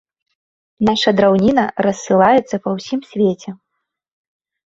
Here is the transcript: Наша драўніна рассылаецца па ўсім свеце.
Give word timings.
Наша 0.87 1.09
драўніна 1.17 1.65
рассылаецца 1.87 2.55
па 2.63 2.69
ўсім 2.77 2.99
свеце. 3.09 3.49